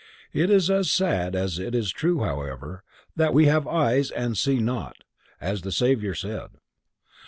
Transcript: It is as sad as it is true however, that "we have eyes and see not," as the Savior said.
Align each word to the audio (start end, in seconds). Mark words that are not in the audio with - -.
It 0.33 0.49
is 0.49 0.71
as 0.71 0.89
sad 0.89 1.35
as 1.35 1.59
it 1.59 1.75
is 1.75 1.91
true 1.91 2.21
however, 2.23 2.83
that 3.15 3.35
"we 3.35 3.45
have 3.45 3.67
eyes 3.67 4.09
and 4.09 4.35
see 4.35 4.57
not," 4.57 4.97
as 5.39 5.61
the 5.61 5.71
Savior 5.71 6.15
said. 6.15 6.47